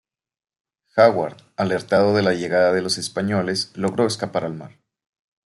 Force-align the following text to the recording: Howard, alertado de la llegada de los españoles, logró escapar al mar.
Howard, 0.95 1.43
alertado 1.57 2.15
de 2.15 2.23
la 2.23 2.33
llegada 2.33 2.73
de 2.73 2.81
los 2.81 2.97
españoles, 2.97 3.69
logró 3.75 4.07
escapar 4.07 4.45
al 4.45 4.55
mar. 4.55 4.79